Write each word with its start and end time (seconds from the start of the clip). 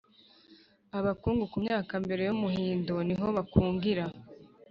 Abakungu 0.97 1.43
ku 1.51 1.57
myaka 1.65 1.93
mbere 2.03 2.21
y’umuhindo 2.23 2.95
ni 3.07 3.15
ho 3.19 3.27
bakungira 3.35 4.05